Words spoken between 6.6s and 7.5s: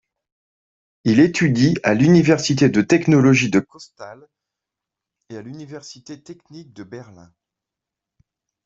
de Berlin.